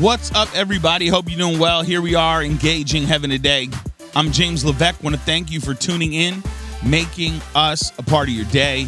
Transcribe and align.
What's 0.00 0.30
up, 0.32 0.48
everybody? 0.54 1.08
Hope 1.08 1.28
you're 1.28 1.38
doing 1.38 1.58
well. 1.58 1.82
Here 1.82 2.00
we 2.00 2.14
are, 2.14 2.40
engaging 2.40 3.02
heaven 3.02 3.30
today. 3.30 3.68
I'm 4.14 4.30
James 4.30 4.64
Levesque. 4.64 5.02
Want 5.02 5.16
to 5.16 5.20
thank 5.22 5.50
you 5.50 5.58
for 5.58 5.74
tuning 5.74 6.12
in, 6.12 6.40
making 6.86 7.40
us 7.56 7.92
a 7.98 8.04
part 8.04 8.28
of 8.28 8.34
your 8.34 8.44
day. 8.44 8.86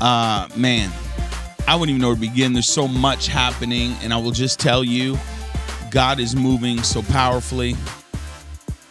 Uh, 0.00 0.48
man, 0.56 0.90
I 1.68 1.76
wouldn't 1.76 1.90
even 1.90 2.02
know 2.02 2.08
where 2.08 2.16
to 2.16 2.20
begin. 2.20 2.52
There's 2.52 2.68
so 2.68 2.88
much 2.88 3.28
happening, 3.28 3.94
and 4.02 4.12
I 4.12 4.16
will 4.16 4.32
just 4.32 4.58
tell 4.58 4.82
you, 4.82 5.16
God 5.92 6.18
is 6.18 6.34
moving 6.34 6.82
so 6.82 7.00
powerfully. 7.02 7.76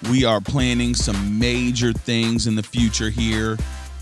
We 0.10 0.24
are 0.24 0.40
planning 0.40 0.96
some 0.96 1.38
major 1.38 1.92
things 1.92 2.48
in 2.48 2.56
the 2.56 2.64
future 2.64 3.10
here. 3.10 3.58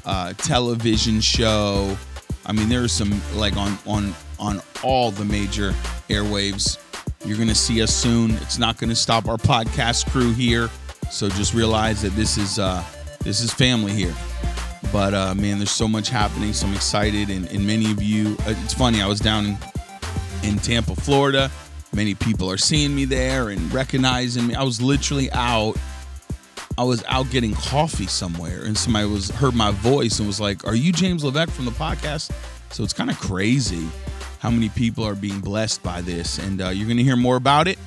Uh, 0.06 0.34
television 0.34 1.20
show. 1.20 1.98
I 2.46 2.52
mean, 2.52 2.70
there 2.70 2.84
are 2.84 2.88
some 2.88 3.20
like 3.34 3.58
on 3.58 3.80
on 3.88 4.14
on 4.38 4.62
all 4.84 5.10
the 5.10 5.26
major 5.26 5.72
airwaves. 6.08 6.78
You're 7.24 7.38
going 7.38 7.50
to 7.50 7.56
see 7.56 7.82
us 7.84 7.94
soon. 7.94 8.32
It's 8.32 8.58
not 8.58 8.78
going 8.78 8.90
to 8.90 8.96
stop 8.96 9.28
our 9.28 9.38
podcast 9.38 10.10
crew 10.10 10.34
here. 10.34 10.70
So 11.12 11.30
just 11.30 11.54
realize 11.54 12.02
that 12.02 12.14
this 12.14 12.38
is 12.38 12.58
uh, 12.58 12.84
this 13.20 13.42
is 13.42 13.54
family 13.54 13.94
here. 13.94 14.16
But 14.92 15.14
uh, 15.14 15.36
man, 15.36 15.58
there's 15.58 15.72
so 15.72 15.88
much 15.88 16.10
happening. 16.10 16.54
So 16.54 16.68
I'm 16.68 16.74
excited, 16.74 17.30
and, 17.30 17.48
and 17.52 17.66
many 17.66 17.92
of 17.92 18.02
you. 18.02 18.36
Uh, 18.46 18.56
it's 18.64 18.74
funny. 18.74 19.02
I 19.02 19.08
was 19.08 19.20
down 19.20 19.46
in, 19.46 19.58
in 20.44 20.58
Tampa, 20.58 20.96
Florida. 20.96 21.52
Many 21.94 22.16
people 22.16 22.50
are 22.50 22.58
seeing 22.58 22.96
me 22.96 23.06
there 23.06 23.50
and 23.50 23.72
recognizing 23.74 24.48
me. 24.48 24.56
I 24.56 24.64
was 24.64 24.82
literally 24.82 25.32
out. 25.32 25.76
I 26.78 26.84
was 26.84 27.04
out 27.08 27.30
getting 27.30 27.54
coffee 27.54 28.08
somewhere, 28.08 28.64
and 28.64 28.76
somebody 28.76 29.06
was 29.06 29.30
heard 29.30 29.54
my 29.54 29.72
voice 29.72 30.18
and 30.18 30.28
was 30.28 30.40
like, 30.40 30.66
"Are 30.66 30.76
you 30.76 30.92
James 30.92 31.24
Levesque 31.24 31.52
from 31.52 31.66
the 31.66 31.72
podcast?" 31.72 32.32
So 32.72 32.84
it's 32.84 32.94
kind 32.94 33.12
of 33.12 33.20
crazy 33.20 33.88
how 34.42 34.50
many 34.50 34.70
people 34.70 35.04
are 35.04 35.14
being 35.14 35.40
blessed 35.40 35.84
by 35.84 36.02
this. 36.02 36.40
And 36.40 36.64
uh, 36.64 36.70
you're 36.70 36.88
going 36.88 36.98
to 36.98 37.04
hear 37.04 37.16
more 37.16 37.36
about 37.36 37.68
it. 37.68 37.78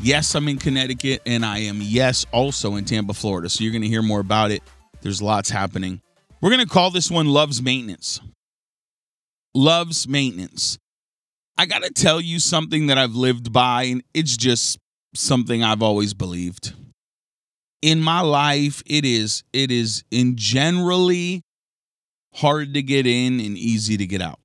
Yes, 0.00 0.36
I'm 0.36 0.46
in 0.46 0.58
Connecticut, 0.58 1.22
and 1.26 1.44
I 1.44 1.58
am, 1.58 1.80
yes, 1.82 2.24
also 2.30 2.76
in 2.76 2.84
Tampa, 2.84 3.14
Florida. 3.14 3.48
So 3.48 3.64
you're 3.64 3.72
going 3.72 3.82
to 3.82 3.88
hear 3.88 4.02
more 4.02 4.20
about 4.20 4.52
it. 4.52 4.62
There's 5.02 5.20
lots 5.20 5.50
happening. 5.50 6.00
We're 6.40 6.50
going 6.50 6.64
to 6.64 6.72
call 6.72 6.92
this 6.92 7.10
one 7.10 7.26
Love's 7.26 7.60
Maintenance. 7.60 8.20
Love's 9.54 10.06
Maintenance. 10.06 10.78
I 11.58 11.66
got 11.66 11.82
to 11.82 11.90
tell 11.90 12.20
you 12.20 12.38
something 12.38 12.86
that 12.86 12.98
I've 12.98 13.16
lived 13.16 13.52
by, 13.52 13.84
and 13.84 14.04
it's 14.14 14.36
just 14.36 14.78
something 15.16 15.64
I've 15.64 15.82
always 15.82 16.14
believed. 16.14 16.74
In 17.82 18.00
my 18.00 18.20
life, 18.20 18.84
it 18.86 19.04
is 19.04 19.42
it 19.52 19.70
is 19.70 20.04
in 20.10 20.36
generally 20.36 21.42
hard 22.34 22.74
to 22.74 22.82
get 22.82 23.06
in 23.06 23.40
and 23.40 23.58
easy 23.58 23.96
to 23.96 24.06
get 24.06 24.22
out. 24.22 24.38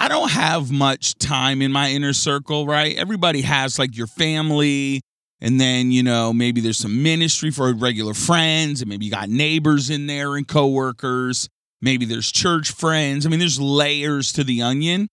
I 0.00 0.08
don't 0.08 0.30
have 0.30 0.72
much 0.72 1.16
time 1.18 1.60
in 1.60 1.72
my 1.72 1.90
inner 1.90 2.14
circle, 2.14 2.66
right? 2.66 2.96
Everybody 2.96 3.42
has 3.42 3.78
like 3.78 3.94
your 3.94 4.06
family, 4.06 5.02
and 5.42 5.60
then, 5.60 5.92
you 5.92 6.02
know, 6.02 6.32
maybe 6.32 6.62
there's 6.62 6.78
some 6.78 7.02
ministry 7.02 7.50
for 7.50 7.70
regular 7.74 8.14
friends, 8.14 8.80
and 8.80 8.88
maybe 8.88 9.04
you 9.04 9.10
got 9.10 9.28
neighbors 9.28 9.90
in 9.90 10.06
there 10.06 10.36
and 10.36 10.48
coworkers. 10.48 11.50
Maybe 11.82 12.06
there's 12.06 12.32
church 12.32 12.72
friends. 12.72 13.26
I 13.26 13.28
mean, 13.28 13.40
there's 13.40 13.60
layers 13.60 14.32
to 14.32 14.42
the 14.42 14.62
onion. 14.62 15.08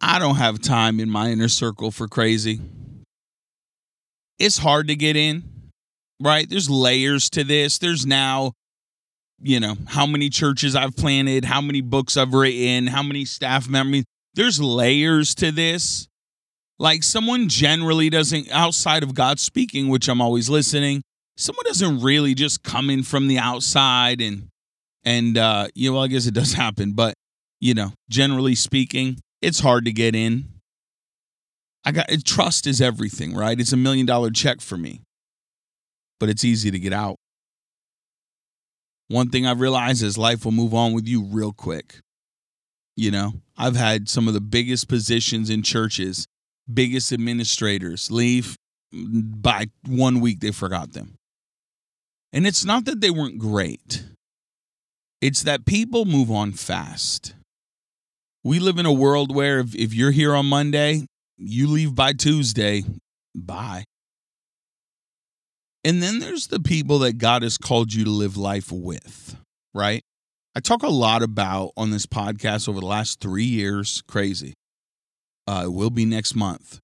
I 0.00 0.18
don't 0.18 0.36
have 0.36 0.60
time 0.60 0.98
in 0.98 1.10
my 1.10 1.30
inner 1.30 1.48
circle 1.48 1.90
for 1.90 2.08
crazy. 2.08 2.60
It's 4.38 4.56
hard 4.56 4.88
to 4.88 4.96
get 4.96 5.16
in, 5.16 5.44
right? 6.18 6.48
There's 6.48 6.70
layers 6.70 7.28
to 7.30 7.44
this. 7.44 7.76
There's 7.76 8.06
now 8.06 8.52
you 9.42 9.58
know, 9.60 9.76
how 9.88 10.06
many 10.06 10.30
churches 10.30 10.76
I've 10.76 10.96
planted, 10.96 11.44
how 11.44 11.60
many 11.60 11.80
books 11.80 12.16
I've 12.16 12.32
written, 12.32 12.86
how 12.86 13.02
many 13.02 13.24
staff 13.24 13.68
members. 13.68 14.04
There's 14.34 14.60
layers 14.60 15.34
to 15.36 15.50
this. 15.50 16.08
Like 16.78 17.02
someone 17.02 17.48
generally 17.48 18.08
doesn't, 18.08 18.50
outside 18.50 19.02
of 19.02 19.14
God 19.14 19.38
speaking, 19.38 19.88
which 19.88 20.08
I'm 20.08 20.20
always 20.20 20.48
listening, 20.48 21.02
someone 21.36 21.64
doesn't 21.66 22.00
really 22.00 22.34
just 22.34 22.62
come 22.62 22.88
in 22.88 23.02
from 23.02 23.28
the 23.28 23.38
outside 23.38 24.20
and, 24.20 24.48
and, 25.04 25.36
uh, 25.36 25.68
you 25.74 25.90
know, 25.90 25.96
well, 25.96 26.04
I 26.04 26.08
guess 26.08 26.26
it 26.26 26.34
does 26.34 26.52
happen, 26.54 26.92
but, 26.92 27.14
you 27.60 27.74
know, 27.74 27.92
generally 28.08 28.54
speaking, 28.54 29.18
it's 29.40 29.60
hard 29.60 29.84
to 29.84 29.92
get 29.92 30.14
in. 30.14 30.48
I 31.84 31.90
got 31.90 32.08
trust 32.24 32.66
is 32.66 32.80
everything, 32.80 33.34
right? 33.34 33.58
It's 33.58 33.72
a 33.72 33.76
million 33.76 34.06
dollar 34.06 34.30
check 34.30 34.60
for 34.60 34.76
me, 34.76 35.02
but 36.20 36.28
it's 36.28 36.44
easy 36.44 36.70
to 36.70 36.78
get 36.78 36.92
out. 36.92 37.16
One 39.12 39.28
thing 39.28 39.46
I've 39.46 39.60
realized 39.60 40.02
is 40.02 40.16
life 40.16 40.46
will 40.46 40.52
move 40.52 40.72
on 40.72 40.94
with 40.94 41.06
you 41.06 41.22
real 41.22 41.52
quick. 41.52 41.98
You 42.96 43.10
know, 43.10 43.34
I've 43.58 43.76
had 43.76 44.08
some 44.08 44.26
of 44.26 44.32
the 44.32 44.40
biggest 44.40 44.88
positions 44.88 45.50
in 45.50 45.62
churches, 45.62 46.26
biggest 46.72 47.12
administrators 47.12 48.10
leave 48.10 48.56
mm, 48.94 49.42
by 49.42 49.66
one 49.86 50.20
week, 50.20 50.40
they 50.40 50.50
forgot 50.50 50.94
them. 50.94 51.16
And 52.32 52.46
it's 52.46 52.64
not 52.64 52.86
that 52.86 53.02
they 53.02 53.10
weren't 53.10 53.38
great, 53.38 54.02
it's 55.20 55.42
that 55.42 55.66
people 55.66 56.06
move 56.06 56.30
on 56.30 56.52
fast. 56.52 57.34
We 58.42 58.60
live 58.60 58.78
in 58.78 58.86
a 58.86 58.92
world 58.92 59.34
where 59.34 59.60
if, 59.60 59.74
if 59.74 59.92
you're 59.92 60.10
here 60.10 60.34
on 60.34 60.46
Monday, 60.46 61.04
you 61.36 61.68
leave 61.68 61.94
by 61.94 62.14
Tuesday, 62.14 62.82
bye. 63.34 63.84
And 65.84 66.02
then 66.02 66.20
there's 66.20 66.46
the 66.46 66.60
people 66.60 67.00
that 67.00 67.18
God 67.18 67.42
has 67.42 67.58
called 67.58 67.92
you 67.92 68.04
to 68.04 68.10
live 68.10 68.36
life 68.36 68.70
with, 68.70 69.36
right? 69.74 70.04
I 70.54 70.60
talk 70.60 70.82
a 70.82 70.88
lot 70.88 71.22
about 71.22 71.72
on 71.76 71.90
this 71.90 72.06
podcast 72.06 72.68
over 72.68 72.80
the 72.80 72.86
last 72.86 73.20
three 73.20 73.44
years, 73.44 74.02
crazy. 74.06 74.54
Uh, 75.46 75.62
it 75.64 75.72
will 75.72 75.90
be 75.90 76.04
next 76.04 76.36
month. 76.36 76.78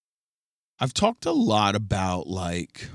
I've 0.80 0.94
talked 0.94 1.26
a 1.26 1.32
lot 1.32 1.76
about 1.76 2.26
like, 2.26 2.88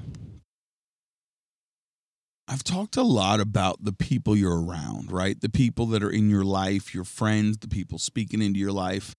I've 2.48 2.64
talked 2.64 2.98
a 2.98 3.04
lot 3.04 3.40
about 3.40 3.84
the 3.84 3.94
people 3.94 4.36
you're 4.36 4.62
around, 4.62 5.12
right? 5.12 5.40
The 5.40 5.50
people 5.50 5.86
that 5.88 6.04
are 6.04 6.10
in 6.10 6.30
your 6.30 6.44
life, 6.44 6.94
your 6.94 7.06
friends, 7.06 7.58
the 7.60 7.68
people 7.68 7.98
speaking 7.98 8.42
into 8.42 8.60
your 8.60 8.72
life. 8.74 9.14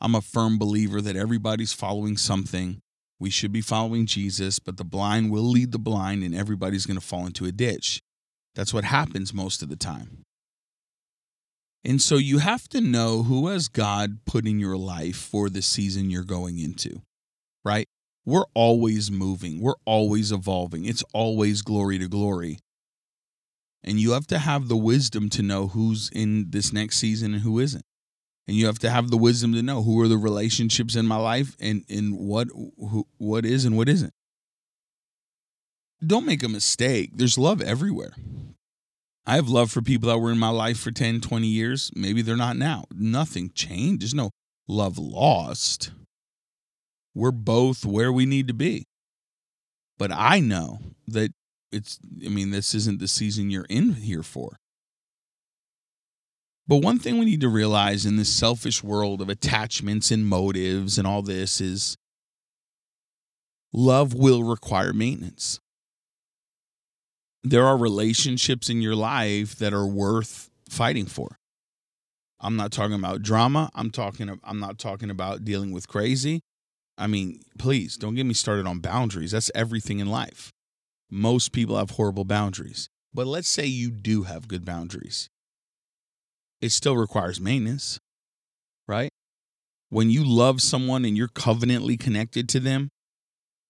I'm 0.00 0.14
a 0.14 0.22
firm 0.22 0.58
believer 0.58 1.02
that 1.02 1.16
everybody's 1.16 1.74
following 1.74 2.16
something. 2.16 2.80
We 3.20 3.28
should 3.28 3.52
be 3.52 3.60
following 3.60 4.06
Jesus, 4.06 4.58
but 4.58 4.78
the 4.78 4.84
blind 4.84 5.30
will 5.30 5.42
lead 5.42 5.72
the 5.72 5.78
blind 5.78 6.24
and 6.24 6.34
everybody's 6.34 6.86
going 6.86 6.98
to 6.98 7.06
fall 7.06 7.26
into 7.26 7.44
a 7.44 7.52
ditch. 7.52 8.00
That's 8.54 8.72
what 8.72 8.84
happens 8.84 9.34
most 9.34 9.62
of 9.62 9.68
the 9.68 9.76
time. 9.76 10.24
And 11.84 12.00
so 12.00 12.16
you 12.16 12.38
have 12.38 12.66
to 12.70 12.80
know 12.80 13.22
who 13.22 13.48
has 13.48 13.68
God 13.68 14.24
put 14.24 14.46
in 14.46 14.58
your 14.58 14.76
life 14.76 15.16
for 15.16 15.50
the 15.50 15.60
season 15.60 16.10
you're 16.10 16.24
going 16.24 16.58
into, 16.58 17.02
right? 17.62 17.86
We're 18.24 18.46
always 18.54 19.10
moving, 19.10 19.60
we're 19.60 19.74
always 19.84 20.32
evolving. 20.32 20.86
It's 20.86 21.04
always 21.12 21.60
glory 21.60 21.98
to 21.98 22.08
glory. 22.08 22.58
And 23.84 24.00
you 24.00 24.12
have 24.12 24.26
to 24.28 24.38
have 24.38 24.68
the 24.68 24.76
wisdom 24.76 25.28
to 25.30 25.42
know 25.42 25.68
who's 25.68 26.10
in 26.12 26.50
this 26.50 26.72
next 26.72 26.96
season 26.96 27.34
and 27.34 27.42
who 27.42 27.58
isn't 27.58 27.84
and 28.50 28.58
you 28.58 28.66
have 28.66 28.80
to 28.80 28.90
have 28.90 29.12
the 29.12 29.16
wisdom 29.16 29.52
to 29.52 29.62
know 29.62 29.80
who 29.80 30.00
are 30.00 30.08
the 30.08 30.18
relationships 30.18 30.96
in 30.96 31.06
my 31.06 31.14
life 31.14 31.56
and 31.60 31.84
and 31.88 32.18
what 32.18 32.48
who, 32.48 33.06
what 33.16 33.46
is 33.46 33.64
and 33.64 33.76
what 33.76 33.88
isn't. 33.88 34.12
Don't 36.04 36.26
make 36.26 36.42
a 36.42 36.48
mistake. 36.48 37.10
There's 37.14 37.38
love 37.38 37.62
everywhere. 37.62 38.10
I 39.24 39.36
have 39.36 39.48
love 39.48 39.70
for 39.70 39.82
people 39.82 40.08
that 40.08 40.18
were 40.18 40.32
in 40.32 40.38
my 40.38 40.48
life 40.48 40.80
for 40.80 40.90
10 40.90 41.20
20 41.20 41.46
years. 41.46 41.92
Maybe 41.94 42.22
they're 42.22 42.36
not 42.36 42.56
now. 42.56 42.86
Nothing 42.92 43.52
changed. 43.54 44.02
There's 44.02 44.14
no 44.14 44.30
love 44.66 44.98
lost. 44.98 45.92
We're 47.14 47.30
both 47.30 47.84
where 47.84 48.12
we 48.12 48.26
need 48.26 48.48
to 48.48 48.54
be. 48.54 48.82
But 49.96 50.10
i 50.10 50.40
know 50.40 50.80
that 51.06 51.30
it's 51.70 52.00
i 52.26 52.28
mean 52.28 52.50
this 52.50 52.74
isn't 52.74 52.98
the 52.98 53.06
season 53.06 53.48
you're 53.48 53.70
in 53.70 53.92
here 53.92 54.24
for 54.24 54.56
but 56.70 56.84
one 56.84 57.00
thing 57.00 57.18
we 57.18 57.24
need 57.24 57.40
to 57.40 57.48
realize 57.48 58.06
in 58.06 58.14
this 58.14 58.32
selfish 58.32 58.84
world 58.84 59.20
of 59.20 59.28
attachments 59.28 60.12
and 60.12 60.24
motives 60.24 60.98
and 60.98 61.04
all 61.04 61.20
this 61.20 61.60
is 61.60 61.96
love 63.72 64.14
will 64.14 64.44
require 64.44 64.92
maintenance. 64.92 65.58
There 67.42 67.66
are 67.66 67.76
relationships 67.76 68.70
in 68.70 68.82
your 68.82 68.94
life 68.94 69.56
that 69.56 69.74
are 69.74 69.84
worth 69.84 70.48
fighting 70.68 71.06
for. 71.06 71.38
I'm 72.38 72.54
not 72.54 72.70
talking 72.70 72.94
about 72.94 73.22
drama. 73.22 73.72
I'm 73.74 73.90
talking 73.90 74.38
I'm 74.44 74.60
not 74.60 74.78
talking 74.78 75.10
about 75.10 75.44
dealing 75.44 75.72
with 75.72 75.88
crazy. 75.88 76.40
I 76.96 77.08
mean, 77.08 77.40
please 77.58 77.96
don't 77.96 78.14
get 78.14 78.26
me 78.26 78.34
started 78.34 78.68
on 78.68 78.78
boundaries. 78.78 79.32
That's 79.32 79.50
everything 79.56 79.98
in 79.98 80.08
life. 80.08 80.52
Most 81.10 81.50
people 81.50 81.76
have 81.78 81.90
horrible 81.90 82.24
boundaries. 82.24 82.88
But 83.12 83.26
let's 83.26 83.48
say 83.48 83.66
you 83.66 83.90
do 83.90 84.22
have 84.22 84.46
good 84.46 84.64
boundaries 84.64 85.30
it 86.60 86.70
still 86.70 86.96
requires 86.96 87.40
maintenance, 87.40 87.98
right? 88.86 89.10
When 89.88 90.10
you 90.10 90.24
love 90.24 90.60
someone 90.60 91.04
and 91.04 91.16
you're 91.16 91.28
covenantly 91.28 91.96
connected 91.96 92.48
to 92.50 92.60
them, 92.60 92.90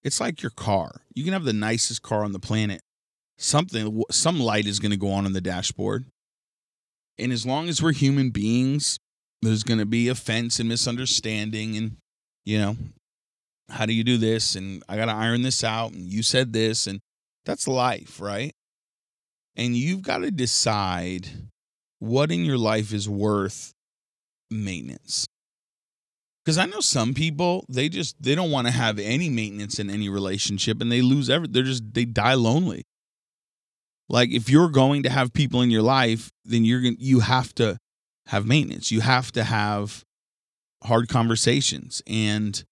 it's 0.03 0.19
like 0.19 0.41
your 0.41 0.51
car. 0.51 1.01
You 1.13 1.23
can 1.23 1.33
have 1.33 1.45
the 1.45 1.53
nicest 1.53 2.01
car 2.01 2.23
on 2.23 2.31
the 2.31 2.39
planet. 2.39 2.81
Something 3.37 4.03
some 4.11 4.39
light 4.39 4.67
is 4.67 4.79
going 4.79 4.91
to 4.91 4.97
go 4.97 5.11
on 5.11 5.25
on 5.25 5.33
the 5.33 5.41
dashboard. 5.41 6.05
And 7.17 7.31
as 7.31 7.45
long 7.45 7.69
as 7.69 7.81
we're 7.81 7.93
human 7.93 8.29
beings, 8.29 8.97
there's 9.41 9.63
going 9.63 9.79
to 9.79 9.85
be 9.85 10.07
offense 10.07 10.59
and 10.59 10.69
misunderstanding 10.69 11.75
and 11.75 11.97
you 12.45 12.59
know, 12.59 12.75
how 13.69 13.85
do 13.85 13.93
you 13.93 14.03
do 14.03 14.17
this? 14.17 14.55
And 14.55 14.83
I 14.89 14.95
got 14.95 15.05
to 15.05 15.13
iron 15.13 15.41
this 15.41 15.63
out. 15.63 15.93
And 15.93 16.11
you 16.11 16.23
said 16.23 16.53
this. 16.53 16.87
And 16.87 16.99
that's 17.45 17.67
life, 17.67 18.19
right? 18.19 18.51
And 19.55 19.75
you've 19.75 20.01
got 20.01 20.19
to 20.19 20.31
decide 20.31 21.29
what 22.01 22.31
in 22.31 22.43
your 22.43 22.57
life 22.57 22.93
is 22.93 23.07
worth 23.07 23.73
maintenance. 24.49 25.27
Because 26.43 26.57
I 26.57 26.65
know 26.65 26.79
some 26.79 27.13
people, 27.13 27.63
they 27.69 27.89
just 27.89 28.21
they 28.21 28.33
don't 28.33 28.49
want 28.49 28.65
to 28.65 28.73
have 28.73 28.97
any 28.97 29.29
maintenance 29.29 29.77
in 29.77 29.91
any 29.91 30.09
relationship 30.09 30.81
and 30.81 30.91
they 30.91 31.03
lose 31.03 31.29
every 31.29 31.47
they're 31.47 31.61
just 31.61 31.93
they 31.93 32.05
die 32.05 32.33
lonely. 32.33 32.83
Like 34.09 34.31
if 34.31 34.49
you're 34.49 34.69
going 34.69 35.03
to 35.03 35.11
have 35.11 35.31
people 35.31 35.61
in 35.61 35.69
your 35.69 35.83
life, 35.83 36.31
then 36.43 36.65
you're 36.65 36.81
going 36.81 36.97
you 36.99 37.19
have 37.19 37.53
to 37.55 37.77
have 38.27 38.47
maintenance. 38.47 38.91
You 38.91 39.01
have 39.01 39.31
to 39.33 39.43
have 39.43 40.03
hard 40.83 41.07
conversations 41.07 42.01
and 42.07 42.63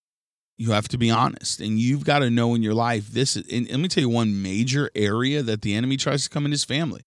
you 0.57 0.71
have 0.71 0.87
to 0.87 0.97
be 0.97 1.11
honest 1.11 1.61
and 1.61 1.77
you've 1.77 2.03
got 2.03 2.19
to 2.19 2.31
know 2.31 2.55
in 2.55 2.63
your 2.63 2.73
life 2.73 3.09
this 3.09 3.37
is 3.37 3.47
and 3.51 3.69
let 3.69 3.79
me 3.79 3.87
tell 3.87 4.01
you 4.01 4.09
one 4.09 4.41
major 4.41 4.89
area 4.95 5.43
that 5.43 5.61
the 5.61 5.75
enemy 5.75 5.95
tries 5.95 6.23
to 6.23 6.29
come 6.29 6.45
in 6.45 6.51
his 6.51 6.63
family 6.63 7.01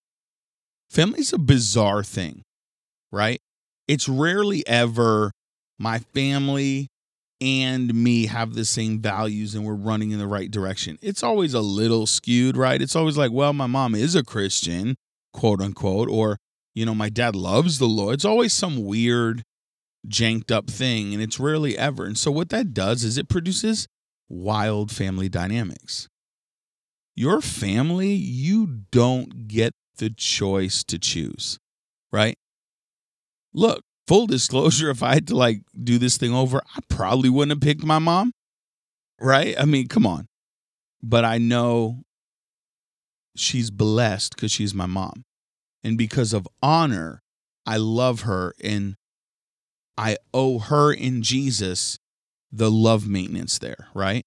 family's 0.92 1.32
a 1.32 1.38
bizarre 1.38 2.02
thing 2.02 2.42
right 3.10 3.40
it's 3.88 4.08
rarely 4.08 4.66
ever 4.66 5.30
my 5.78 5.98
family 5.98 6.88
and 7.40 7.92
me 7.92 8.26
have 8.26 8.54
the 8.54 8.64
same 8.64 9.00
values 9.00 9.54
and 9.54 9.64
we're 9.64 9.74
running 9.74 10.10
in 10.10 10.18
the 10.18 10.26
right 10.26 10.50
direction 10.50 10.98
it's 11.02 11.22
always 11.22 11.54
a 11.54 11.60
little 11.60 12.06
skewed 12.06 12.56
right 12.56 12.82
it's 12.82 12.96
always 12.96 13.16
like 13.16 13.32
well 13.32 13.52
my 13.52 13.66
mom 13.66 13.94
is 13.94 14.14
a 14.14 14.22
christian 14.22 14.94
quote 15.32 15.60
unquote 15.60 16.08
or 16.08 16.36
you 16.74 16.86
know 16.86 16.94
my 16.94 17.08
dad 17.08 17.34
loves 17.34 17.78
the 17.78 17.86
lord 17.86 18.14
it's 18.14 18.24
always 18.24 18.52
some 18.52 18.84
weird 18.84 19.42
janked 20.06 20.50
up 20.50 20.68
thing, 20.68 21.12
and 21.12 21.22
it's 21.22 21.38
rarely 21.38 21.76
ever. 21.76 22.04
And 22.04 22.18
so, 22.18 22.30
what 22.30 22.48
that 22.50 22.74
does 22.74 23.04
is 23.04 23.18
it 23.18 23.28
produces 23.28 23.86
wild 24.28 24.90
family 24.90 25.28
dynamics. 25.28 26.08
Your 27.14 27.40
family, 27.40 28.12
you 28.12 28.66
don't 28.90 29.46
get 29.48 29.74
the 29.98 30.10
choice 30.10 30.84
to 30.84 30.98
choose, 30.98 31.58
right? 32.12 32.36
Look, 33.52 33.82
full 34.06 34.26
disclosure, 34.26 34.90
if 34.90 35.02
I 35.02 35.14
had 35.14 35.28
to 35.28 35.36
like 35.36 35.62
do 35.82 35.98
this 35.98 36.16
thing 36.16 36.34
over, 36.34 36.62
I 36.74 36.80
probably 36.88 37.28
wouldn't 37.28 37.52
have 37.52 37.60
picked 37.60 37.84
my 37.84 37.98
mom, 37.98 38.32
right? 39.20 39.54
I 39.58 39.64
mean, 39.64 39.88
come 39.88 40.06
on. 40.06 40.26
But 41.02 41.24
I 41.24 41.38
know 41.38 42.02
she's 43.36 43.70
blessed 43.70 44.36
because 44.36 44.52
she's 44.52 44.74
my 44.74 44.86
mom. 44.86 45.24
And 45.82 45.98
because 45.98 46.32
of 46.32 46.46
honor, 46.62 47.22
I 47.66 47.76
love 47.76 48.22
her 48.22 48.54
and 48.62 48.94
I 49.96 50.16
owe 50.32 50.58
her 50.58 50.92
in 50.92 51.22
Jesus 51.22 51.98
the 52.50 52.70
love 52.70 53.08
maintenance 53.08 53.58
there, 53.58 53.88
right? 53.94 54.24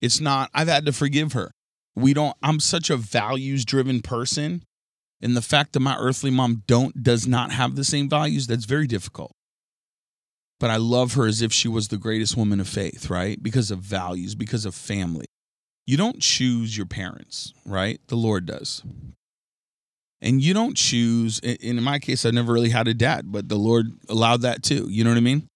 It's 0.00 0.20
not, 0.20 0.50
I've 0.54 0.68
had 0.68 0.86
to 0.86 0.92
forgive 0.92 1.32
her. 1.32 1.52
We 1.94 2.14
don't, 2.14 2.36
I'm 2.42 2.60
such 2.60 2.90
a 2.90 2.96
values 2.96 3.64
driven 3.64 4.00
person. 4.00 4.62
And 5.22 5.36
the 5.36 5.42
fact 5.42 5.72
that 5.72 5.80
my 5.80 5.96
earthly 5.96 6.30
mom 6.30 6.64
don't 6.66 7.02
does 7.02 7.26
not 7.26 7.52
have 7.52 7.76
the 7.76 7.84
same 7.84 8.08
values, 8.08 8.46
that's 8.46 8.64
very 8.64 8.86
difficult. 8.86 9.32
But 10.58 10.70
I 10.70 10.76
love 10.76 11.14
her 11.14 11.26
as 11.26 11.42
if 11.42 11.52
she 11.52 11.68
was 11.68 11.88
the 11.88 11.96
greatest 11.96 12.36
woman 12.36 12.60
of 12.60 12.68
faith, 12.68 13.08
right? 13.08 13.40
Because 13.42 13.70
of 13.70 13.80
values, 13.80 14.34
because 14.34 14.64
of 14.64 14.74
family. 14.74 15.26
You 15.86 15.96
don't 15.96 16.20
choose 16.20 16.76
your 16.76 16.86
parents, 16.86 17.52
right? 17.66 18.00
The 18.08 18.16
Lord 18.16 18.46
does 18.46 18.82
and 20.22 20.40
you 20.40 20.54
don't 20.54 20.76
choose 20.76 21.40
in 21.40 21.82
my 21.82 21.98
case 21.98 22.24
i 22.24 22.30
never 22.30 22.52
really 22.52 22.70
had 22.70 22.88
a 22.88 22.94
dad 22.94 23.30
but 23.30 23.48
the 23.48 23.56
lord 23.56 23.86
allowed 24.08 24.40
that 24.40 24.62
too 24.62 24.86
you 24.88 25.04
know 25.04 25.10
what 25.10 25.16
i 25.16 25.20
mean 25.20 25.46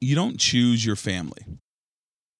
you 0.00 0.16
don't 0.16 0.40
choose 0.40 0.84
your 0.84 0.96
family 0.96 1.44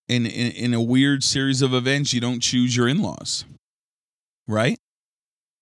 in, 0.08 0.26
in, 0.26 0.50
in 0.52 0.74
a 0.74 0.82
weird 0.82 1.22
series 1.22 1.62
of 1.62 1.72
events 1.74 2.12
you 2.12 2.20
don't 2.20 2.40
choose 2.40 2.74
your 2.74 2.88
in-laws 2.88 3.44
right 4.48 4.79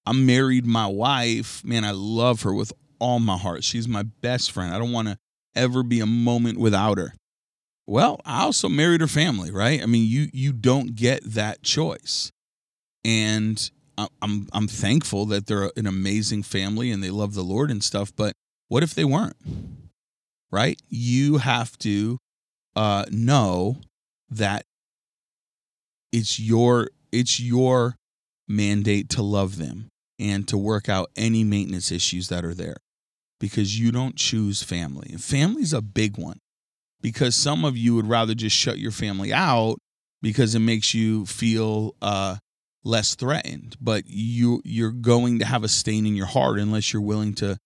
i'm 0.08 0.26
married 0.26 0.66
my 0.66 0.86
wife 0.86 1.64
man 1.64 1.84
i 1.84 1.90
love 1.90 2.42
her 2.42 2.52
with 2.52 2.72
all 2.98 3.20
my 3.20 3.36
heart 3.36 3.62
she's 3.64 3.88
my 3.88 4.02
best 4.02 4.50
friend 4.50 4.74
i 4.74 4.78
don't 4.78 4.92
want 4.92 5.08
to 5.08 5.16
ever 5.54 5.82
be 5.82 6.00
a 6.00 6.06
moment 6.06 6.58
without 6.58 6.98
her 6.98 7.14
well 7.86 8.20
i 8.24 8.42
also 8.42 8.68
married 8.68 9.00
her 9.00 9.06
family 9.06 9.50
right 9.50 9.82
i 9.82 9.86
mean 9.86 10.08
you 10.08 10.28
you 10.32 10.52
don't 10.52 10.94
get 10.94 11.22
that 11.24 11.62
choice 11.62 12.30
and 13.04 13.70
I'm 14.22 14.46
I'm 14.52 14.68
thankful 14.68 15.26
that 15.26 15.46
they're 15.46 15.70
an 15.76 15.86
amazing 15.86 16.42
family 16.42 16.90
and 16.90 17.02
they 17.02 17.10
love 17.10 17.34
the 17.34 17.42
Lord 17.42 17.70
and 17.70 17.82
stuff. 17.82 18.14
But 18.14 18.34
what 18.68 18.82
if 18.82 18.94
they 18.94 19.04
weren't? 19.04 19.36
Right? 20.50 20.80
You 20.88 21.38
have 21.38 21.76
to 21.78 22.18
uh, 22.76 23.06
know 23.10 23.78
that 24.30 24.64
it's 26.12 26.38
your 26.38 26.88
it's 27.12 27.40
your 27.40 27.96
mandate 28.46 29.08
to 29.10 29.22
love 29.22 29.58
them 29.58 29.88
and 30.18 30.46
to 30.48 30.58
work 30.58 30.88
out 30.88 31.10
any 31.16 31.44
maintenance 31.44 31.90
issues 31.92 32.28
that 32.28 32.44
are 32.44 32.54
there. 32.54 32.76
Because 33.40 33.78
you 33.78 33.92
don't 33.92 34.16
choose 34.16 34.62
family. 34.62 35.08
And 35.10 35.22
family's 35.22 35.72
a 35.72 35.80
big 35.80 36.18
one. 36.18 36.38
Because 37.00 37.36
some 37.36 37.64
of 37.64 37.76
you 37.76 37.94
would 37.94 38.08
rather 38.08 38.34
just 38.34 38.56
shut 38.56 38.78
your 38.78 38.90
family 38.90 39.32
out 39.32 39.76
because 40.20 40.54
it 40.56 40.60
makes 40.60 40.94
you 40.94 41.26
feel 41.26 41.94
uh, 42.02 42.36
less 42.84 43.14
threatened. 43.14 43.76
But 43.80 44.04
you 44.06 44.60
you're 44.64 44.90
going 44.90 45.38
to 45.38 45.44
have 45.44 45.62
a 45.62 45.68
stain 45.68 46.06
in 46.06 46.16
your 46.16 46.26
heart 46.26 46.58
unless 46.58 46.92
you're 46.92 47.02
willing 47.02 47.34
to 47.34 47.58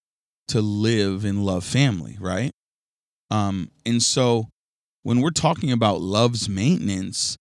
to 0.49 0.61
live 0.61 1.25
and 1.25 1.45
love 1.45 1.65
family 1.65 2.17
right? 2.21 2.51
Um 3.31 3.71
and 3.87 4.03
so 4.03 4.49
when 5.03 5.21
we're 5.21 5.31
talking 5.31 5.73
about 5.73 6.01
love's 6.01 6.49
maintenance 6.49 7.37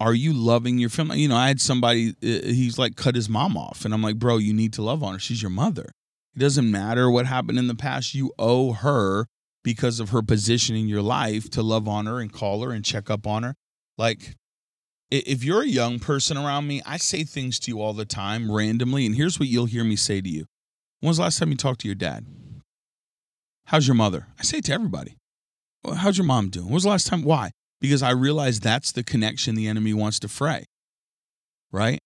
are 0.00 0.14
you 0.14 0.32
loving 0.32 0.78
your 0.78 0.90
family 0.90 1.20
you 1.20 1.28
know 1.28 1.36
i 1.36 1.48
had 1.48 1.60
somebody 1.60 2.10
uh, 2.22 2.26
he's 2.46 2.78
like 2.78 2.96
cut 2.96 3.14
his 3.14 3.28
mom 3.28 3.56
off 3.56 3.84
and 3.84 3.94
i'm 3.94 4.02
like 4.02 4.18
bro 4.18 4.38
you 4.38 4.52
need 4.52 4.72
to 4.72 4.82
love 4.82 5.02
on 5.02 5.12
her 5.12 5.18
she's 5.18 5.42
your 5.42 5.50
mother 5.50 5.92
it 6.34 6.38
doesn't 6.38 6.70
matter 6.70 7.10
what 7.10 7.26
happened 7.26 7.58
in 7.58 7.66
the 7.66 7.74
past 7.74 8.14
you 8.14 8.32
owe 8.38 8.72
her 8.72 9.26
because 9.62 10.00
of 10.00 10.08
her 10.08 10.22
position 10.22 10.74
in 10.74 10.88
your 10.88 11.02
life 11.02 11.50
to 11.50 11.62
love 11.62 11.86
on 11.86 12.06
her 12.06 12.18
and 12.18 12.32
call 12.32 12.62
her 12.62 12.72
and 12.72 12.84
check 12.84 13.10
up 13.10 13.26
on 13.26 13.42
her 13.42 13.54
like 13.98 14.36
if 15.10 15.42
you're 15.42 15.62
a 15.62 15.66
young 15.66 15.98
person 15.98 16.36
around 16.36 16.66
me, 16.66 16.82
I 16.86 16.96
say 16.96 17.24
things 17.24 17.58
to 17.60 17.70
you 17.70 17.80
all 17.80 17.92
the 17.92 18.04
time 18.04 18.50
randomly. 18.50 19.06
And 19.06 19.14
here's 19.14 19.40
what 19.40 19.48
you'll 19.48 19.66
hear 19.66 19.84
me 19.84 19.96
say 19.96 20.20
to 20.20 20.28
you 20.28 20.46
When 21.00 21.08
was 21.08 21.16
the 21.16 21.24
last 21.24 21.38
time 21.38 21.50
you 21.50 21.56
talked 21.56 21.80
to 21.80 21.88
your 21.88 21.96
dad? 21.96 22.26
How's 23.66 23.86
your 23.86 23.94
mother? 23.94 24.28
I 24.38 24.42
say 24.42 24.60
to 24.60 24.72
everybody. 24.72 25.16
Well, 25.84 25.94
how's 25.94 26.18
your 26.18 26.26
mom 26.26 26.50
doing? 26.50 26.66
When 26.66 26.74
was 26.74 26.84
the 26.84 26.90
last 26.90 27.06
time? 27.06 27.22
Why? 27.22 27.50
Because 27.80 28.02
I 28.02 28.10
realize 28.10 28.60
that's 28.60 28.92
the 28.92 29.02
connection 29.02 29.54
the 29.54 29.68
enemy 29.68 29.94
wants 29.94 30.18
to 30.20 30.28
fray. 30.28 30.64
Right? 31.72 31.98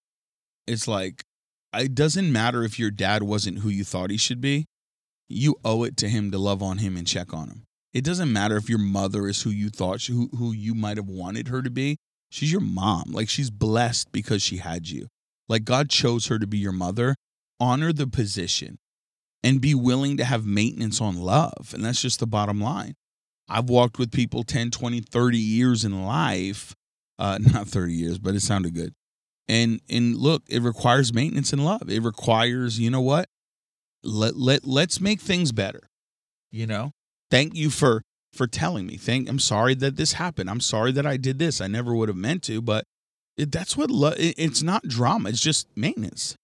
It's 0.67 0.87
like, 0.87 1.23
it 1.75 1.95
doesn't 1.95 2.31
matter 2.31 2.63
if 2.63 2.79
your 2.79 2.91
dad 2.91 3.23
wasn't 3.23 3.59
who 3.59 3.69
you 3.69 3.85
thought 3.85 4.11
he 4.11 4.17
should 4.17 4.41
be. 4.41 4.67
You 5.29 5.57
owe 5.65 5.83
it 5.85 5.97
to 5.99 6.09
him 6.09 6.31
to 6.31 6.39
love 6.39 6.63
on 6.63 6.79
him 6.79 6.97
and 6.97 7.07
check 7.07 7.35
on 7.35 7.49
him. 7.49 7.65
It 7.93 8.05
doesn't 8.05 8.33
matter 8.33 8.57
if 8.57 8.69
your 8.69 8.79
mother 8.79 9.27
is 9.27 9.43
who 9.43 9.51
you 9.51 9.71
thought, 9.71 10.03
who, 10.05 10.29
who 10.37 10.53
you 10.53 10.75
might 10.75 10.97
have 10.97 11.09
wanted 11.09 11.49
her 11.49 11.63
to 11.63 11.71
be. 11.71 11.97
She's 12.31 12.53
your 12.53 12.61
mom. 12.61 13.13
Like 13.13 13.29
she's 13.29 13.51
blessed 13.51 14.11
because 14.13 14.43
she 14.43 14.59
had 14.59 14.89
you. 14.89 15.07
Like 15.49 15.65
God 15.65 15.89
chose 15.89 16.27
her 16.27 16.39
to 16.39 16.47
be 16.47 16.59
your 16.59 16.73
mother. 16.73 17.15
Honor 17.61 17.93
the 17.93 18.07
position 18.07 18.79
and 19.43 19.61
be 19.61 19.75
willing 19.75 20.17
to 20.17 20.25
have 20.25 20.45
maintenance 20.45 21.01
on 21.01 21.17
love. 21.17 21.73
And 21.73 21.85
that's 21.85 22.03
just 22.03 22.19
the 22.19 22.27
bottom 22.27 22.61
line. 22.61 22.95
I've 23.49 23.69
walked 23.69 23.99
with 23.99 24.11
people 24.11 24.43
10, 24.43 24.71
20, 24.71 25.01
30 25.01 25.39
years 25.39 25.85
in 25.85 26.05
life. 26.05 26.75
Uh, 27.19 27.39
not 27.53 27.69
30 27.69 27.93
years, 27.93 28.19
but 28.19 28.35
it 28.35 28.41
sounded 28.41 28.75
good. 28.75 28.93
And 29.47 29.81
and 29.91 30.17
look, 30.17 30.43
it 30.49 30.63
requires 30.63 31.13
maintenance 31.13 31.53
and 31.53 31.65
love. 31.65 31.91
It 31.91 32.03
requires, 32.03 32.79
you 32.79 32.91
know 32.91 33.03
what? 33.03 33.29
Let 34.03 34.37
let 34.37 34.65
let's 34.65 35.01
make 35.01 35.21
things 35.21 35.53
better. 35.53 35.89
You 36.51 36.67
know? 36.67 36.93
Thank 37.31 37.55
you 37.55 37.69
for 37.69 38.03
for 38.33 38.47
telling 38.47 38.87
me. 38.87 38.97
Thank 38.97 39.29
I'm 39.29 39.39
sorry 39.39 39.75
that 39.75 39.97
this 39.97 40.15
happened. 40.15 40.49
I'm 40.49 40.61
sorry 40.61 40.93
that 40.93 41.07
I 41.07 41.19
did 41.19 41.39
this. 41.39 41.61
I 41.61 41.67
never 41.67 41.95
would 41.95 42.09
have 42.09 42.17
meant 42.17 42.43
to, 42.45 42.63
but 42.63 42.85
it, 43.37 43.53
that's 43.53 43.77
what 43.77 43.91
lo- 43.91 44.15
it, 44.17 44.35
it's 44.39 44.63
not 44.63 44.89
drama. 44.89 45.29
It's 45.29 45.41
just 45.41 45.69
maintenance. 45.77 46.37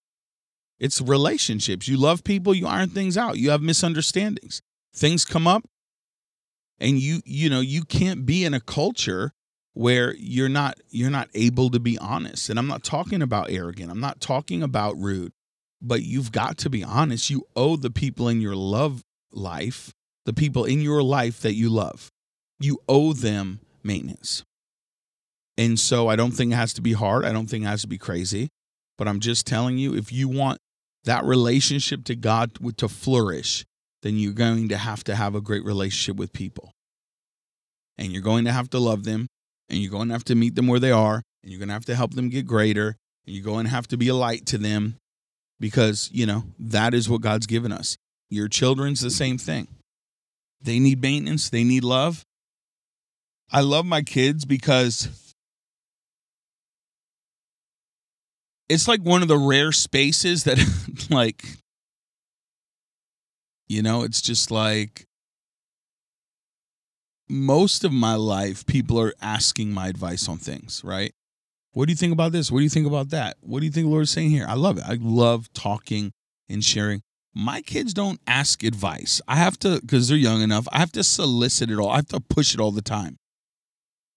It's 0.78 1.00
relationships. 1.00 1.88
You 1.88 1.96
love 1.96 2.22
people, 2.22 2.54
you 2.54 2.66
iron 2.66 2.90
things 2.90 3.16
out. 3.16 3.38
You 3.38 3.50
have 3.50 3.62
misunderstandings. 3.62 4.60
Things 4.94 5.24
come 5.24 5.46
up 5.46 5.64
and 6.80 6.98
you 6.98 7.20
you 7.24 7.50
know, 7.50 7.60
you 7.60 7.82
can't 7.82 8.26
be 8.26 8.44
in 8.44 8.54
a 8.54 8.60
culture 8.60 9.32
where 9.74 10.14
you're 10.16 10.48
not 10.48 10.78
you're 10.90 11.10
not 11.10 11.28
able 11.34 11.70
to 11.70 11.80
be 11.80 11.98
honest. 11.98 12.50
And 12.50 12.58
I'm 12.58 12.66
not 12.66 12.82
talking 12.82 13.22
about 13.22 13.50
arrogant. 13.50 13.90
I'm 13.90 14.00
not 14.00 14.20
talking 14.20 14.62
about 14.62 14.96
rude. 14.98 15.32
But 15.82 16.02
you've 16.02 16.30
got 16.30 16.58
to 16.58 16.70
be 16.70 16.84
honest. 16.84 17.30
You 17.30 17.46
owe 17.56 17.76
the 17.76 17.90
people 17.90 18.28
in 18.28 18.42
your 18.42 18.54
love 18.54 19.02
life 19.32 19.94
the 20.26 20.32
people 20.32 20.64
in 20.64 20.80
your 20.80 21.02
life 21.02 21.40
that 21.40 21.54
you 21.54 21.68
love. 21.68 22.10
You 22.58 22.78
owe 22.88 23.12
them 23.12 23.60
maintenance. 23.82 24.44
And 25.56 25.78
so 25.78 26.08
I 26.08 26.16
don't 26.16 26.32
think 26.32 26.52
it 26.52 26.56
has 26.56 26.72
to 26.74 26.82
be 26.82 26.92
hard. 26.92 27.24
I 27.24 27.32
don't 27.32 27.48
think 27.48 27.64
it 27.64 27.68
has 27.68 27.82
to 27.82 27.88
be 27.88 27.98
crazy. 27.98 28.48
But 28.96 29.08
I'm 29.08 29.20
just 29.20 29.46
telling 29.46 29.78
you, 29.78 29.94
if 29.94 30.12
you 30.12 30.28
want 30.28 30.58
that 31.04 31.24
relationship 31.24 32.04
to 32.04 32.14
God 32.14 32.52
to 32.76 32.88
flourish, 32.88 33.64
then 34.02 34.16
you're 34.16 34.32
going 34.32 34.68
to 34.68 34.76
have 34.76 35.04
to 35.04 35.14
have 35.14 35.34
a 35.34 35.40
great 35.40 35.64
relationship 35.64 36.16
with 36.16 36.32
people. 36.32 36.72
And 37.98 38.12
you're 38.12 38.22
going 38.22 38.44
to 38.46 38.52
have 38.52 38.70
to 38.70 38.78
love 38.78 39.04
them. 39.04 39.26
and 39.68 39.78
you're 39.78 39.90
going 39.90 40.08
to 40.08 40.14
have 40.14 40.24
to 40.24 40.34
meet 40.34 40.56
them 40.56 40.66
where 40.66 40.80
they 40.80 40.90
are, 40.90 41.22
and 41.42 41.52
you're 41.52 41.60
going 41.60 41.68
to 41.68 41.74
have 41.74 41.84
to 41.84 41.94
help 41.94 42.14
them 42.14 42.28
get 42.28 42.44
greater, 42.44 42.96
and 43.24 43.36
you're 43.36 43.44
going 43.44 43.64
to 43.66 43.70
have 43.70 43.86
to 43.86 43.96
be 43.96 44.08
a 44.08 44.14
light 44.14 44.44
to 44.46 44.58
them 44.58 44.96
because, 45.60 46.10
you 46.12 46.26
know, 46.26 46.42
that 46.58 46.92
is 46.92 47.08
what 47.08 47.20
God's 47.20 47.46
given 47.46 47.70
us. 47.70 47.96
Your 48.28 48.48
children's 48.48 49.00
the 49.00 49.10
same 49.10 49.38
thing. 49.38 49.68
They 50.60 50.80
need 50.80 51.00
maintenance, 51.00 51.48
they 51.50 51.62
need 51.62 51.84
love. 51.84 52.24
I 53.52 53.60
love 53.60 53.86
my 53.86 54.02
kids 54.02 54.44
because 54.44 55.08
it's 58.68 58.86
like 58.88 59.02
one 59.02 59.22
of 59.22 59.28
the 59.28 59.38
rare 59.38 59.72
spaces 59.72 60.44
that 60.44 60.58
like 61.10 61.44
you 63.70 63.82
know, 63.82 64.02
it's 64.02 64.20
just 64.20 64.50
like 64.50 65.06
most 67.28 67.84
of 67.84 67.92
my 67.92 68.16
life 68.16 68.66
people 68.66 69.00
are 69.00 69.14
asking 69.22 69.70
my 69.70 69.86
advice 69.86 70.28
on 70.28 70.38
things, 70.38 70.82
right? 70.82 71.12
What 71.72 71.86
do 71.86 71.92
you 71.92 71.96
think 71.96 72.12
about 72.12 72.32
this? 72.32 72.50
What 72.50 72.58
do 72.58 72.64
you 72.64 72.68
think 72.68 72.88
about 72.88 73.10
that? 73.10 73.36
What 73.40 73.60
do 73.60 73.66
you 73.66 73.70
think 73.70 73.86
the 73.86 73.90
Lord's 73.92 74.10
saying 74.10 74.30
here? 74.30 74.44
I 74.48 74.54
love 74.54 74.76
it. 74.76 74.82
I 74.84 74.98
love 75.00 75.52
talking 75.52 76.10
and 76.48 76.64
sharing. 76.64 77.00
My 77.32 77.62
kids 77.62 77.94
don't 77.94 78.20
ask 78.26 78.64
advice. 78.64 79.20
I 79.28 79.36
have 79.36 79.56
to, 79.60 79.80
because 79.80 80.08
they're 80.08 80.18
young 80.18 80.42
enough, 80.42 80.66
I 80.72 80.80
have 80.80 80.90
to 80.92 81.04
solicit 81.04 81.70
it 81.70 81.78
all. 81.78 81.90
I 81.90 81.96
have 81.96 82.08
to 82.08 82.18
push 82.18 82.54
it 82.54 82.60
all 82.60 82.72
the 82.72 82.82
time. 82.82 83.18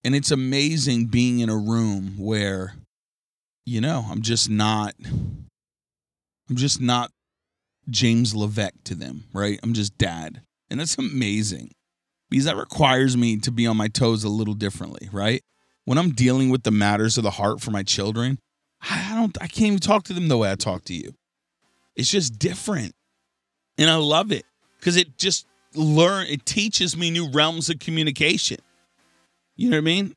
And 0.02 0.16
it's 0.16 0.32
amazing 0.32 1.06
being 1.06 1.38
in 1.38 1.48
a 1.48 1.56
room 1.56 2.16
where, 2.18 2.74
you 3.64 3.80
know, 3.80 4.04
I'm 4.10 4.20
just 4.20 4.50
not, 4.50 4.94
I'm 5.06 6.56
just 6.56 6.80
not 6.80 7.12
James 7.88 8.34
Levesque 8.34 8.84
to 8.84 8.94
them, 8.94 9.24
right? 9.32 9.58
I'm 9.62 9.74
just 9.74 9.98
dad. 9.98 10.42
And 10.70 10.80
that's 10.80 10.98
amazing 10.98 11.72
because 12.30 12.44
that 12.46 12.56
requires 12.56 13.16
me 13.16 13.36
to 13.38 13.50
be 13.52 13.66
on 13.66 13.76
my 13.76 13.88
toes 13.88 14.24
a 14.24 14.28
little 14.28 14.54
differently, 14.54 15.08
right? 15.12 15.42
When 15.84 15.98
I'm 15.98 16.12
dealing 16.12 16.50
with 16.50 16.62
the 16.62 16.70
matters 16.70 17.18
of 17.18 17.24
the 17.24 17.30
heart 17.30 17.60
for 17.60 17.70
my 17.70 17.82
children, 17.82 18.38
I 18.80 19.14
don't 19.14 19.36
I 19.40 19.46
can't 19.46 19.68
even 19.68 19.78
talk 19.78 20.04
to 20.04 20.12
them 20.12 20.28
the 20.28 20.36
way 20.36 20.50
I 20.50 20.56
talk 20.56 20.84
to 20.84 20.94
you. 20.94 21.14
It's 21.96 22.10
just 22.10 22.38
different. 22.38 22.94
And 23.78 23.90
I 23.90 23.96
love 23.96 24.32
it 24.32 24.44
because 24.78 24.96
it 24.96 25.18
just 25.18 25.46
learn 25.74 26.26
it 26.26 26.46
teaches 26.46 26.96
me 26.96 27.10
new 27.10 27.28
realms 27.28 27.68
of 27.68 27.78
communication. 27.78 28.58
You 29.56 29.70
know 29.70 29.76
what 29.76 29.82
I 29.82 29.84
mean? 29.84 30.14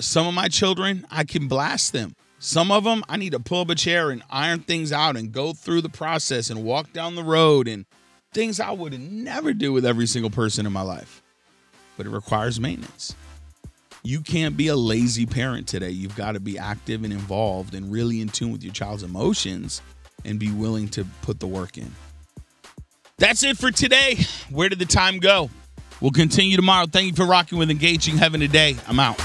Some 0.00 0.26
of 0.26 0.34
my 0.34 0.48
children, 0.48 1.06
I 1.10 1.24
can 1.24 1.48
blast 1.48 1.92
them. 1.92 2.14
Some 2.40 2.70
of 2.70 2.84
them, 2.84 3.02
I 3.08 3.16
need 3.16 3.32
to 3.32 3.40
pull 3.40 3.62
up 3.62 3.70
a 3.70 3.74
chair 3.74 4.10
and 4.10 4.22
iron 4.30 4.60
things 4.60 4.92
out 4.92 5.16
and 5.16 5.32
go 5.32 5.52
through 5.52 5.82
the 5.82 5.88
process 5.88 6.50
and 6.50 6.62
walk 6.62 6.92
down 6.92 7.16
the 7.16 7.24
road 7.24 7.66
and 7.66 7.84
things 8.32 8.60
I 8.60 8.70
would 8.70 8.98
never 8.98 9.52
do 9.52 9.72
with 9.72 9.84
every 9.84 10.06
single 10.06 10.30
person 10.30 10.64
in 10.64 10.72
my 10.72 10.82
life. 10.82 11.22
But 11.96 12.06
it 12.06 12.10
requires 12.10 12.60
maintenance. 12.60 13.16
You 14.04 14.20
can't 14.20 14.56
be 14.56 14.68
a 14.68 14.76
lazy 14.76 15.26
parent 15.26 15.66
today. 15.66 15.90
You've 15.90 16.16
got 16.16 16.32
to 16.32 16.40
be 16.40 16.56
active 16.58 17.02
and 17.02 17.12
involved 17.12 17.74
and 17.74 17.90
really 17.90 18.20
in 18.20 18.28
tune 18.28 18.52
with 18.52 18.62
your 18.62 18.72
child's 18.72 19.02
emotions 19.02 19.82
and 20.24 20.38
be 20.38 20.52
willing 20.52 20.88
to 20.90 21.04
put 21.22 21.40
the 21.40 21.48
work 21.48 21.76
in. 21.76 21.90
That's 23.18 23.42
it 23.42 23.58
for 23.58 23.72
today. 23.72 24.18
Where 24.48 24.68
did 24.68 24.78
the 24.78 24.86
time 24.86 25.18
go? 25.18 25.50
We'll 26.00 26.12
continue 26.12 26.54
tomorrow. 26.54 26.86
Thank 26.86 27.08
you 27.08 27.14
for 27.14 27.26
rocking 27.26 27.58
with 27.58 27.70
Engaging 27.70 28.16
Heaven 28.16 28.38
today. 28.38 28.76
I'm 28.86 29.00
out. 29.00 29.20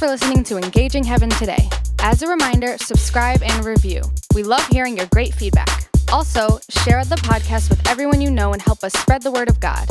For 0.00 0.08
listening 0.08 0.42
to 0.42 0.56
Engaging 0.56 1.04
Heaven 1.04 1.28
today. 1.28 1.68
As 1.98 2.22
a 2.22 2.26
reminder, 2.26 2.78
subscribe 2.78 3.42
and 3.42 3.66
review. 3.66 4.00
We 4.34 4.42
love 4.42 4.66
hearing 4.68 4.96
your 4.96 5.04
great 5.12 5.34
feedback. 5.34 5.90
Also, 6.10 6.58
share 6.70 7.04
the 7.04 7.16
podcast 7.16 7.68
with 7.68 7.86
everyone 7.86 8.22
you 8.22 8.30
know 8.30 8.54
and 8.54 8.62
help 8.62 8.82
us 8.82 8.94
spread 8.94 9.20
the 9.20 9.30
word 9.30 9.50
of 9.50 9.60
God. 9.60 9.86